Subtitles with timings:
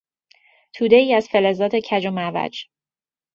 [0.73, 2.65] تودهای از فلزات کج و معوج